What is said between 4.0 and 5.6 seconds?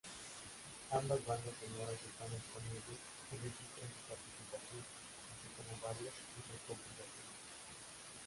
participación, así